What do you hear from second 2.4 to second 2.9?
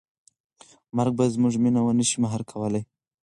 کولی.